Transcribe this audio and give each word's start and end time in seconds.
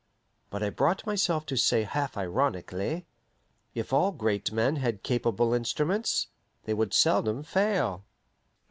But 0.49 0.63
I 0.63 0.71
brought 0.71 1.05
myself 1.05 1.45
to 1.45 1.55
say 1.55 1.83
half 1.83 2.17
ironically, 2.17 3.05
"If 3.75 3.93
all 3.93 4.11
great 4.11 4.51
men 4.51 4.77
had 4.77 5.03
capable 5.03 5.53
instruments, 5.53 6.29
they 6.63 6.73
would 6.73 6.91
seldom 6.95 7.43
fail." 7.43 8.03